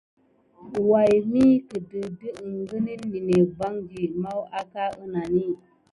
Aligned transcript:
Way 0.89 1.13
mi 1.31 1.43
kədə 1.69 2.01
di 2.21 2.27
əŋgənən 2.47 3.01
ninek 3.11 3.49
vandi? 3.59 4.03
Maw 4.21 4.39
aka 4.61 4.85
ənani. 5.03 5.45